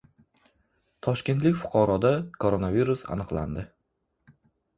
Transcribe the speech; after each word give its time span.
Toshkentlik 1.07 1.59
fuqaroda 1.59 2.11
koronavirus 2.45 3.05
aniqlandi 3.17 3.67